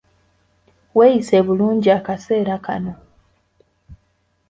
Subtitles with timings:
[0.97, 2.93] Weeyise bulungi akaseera kano.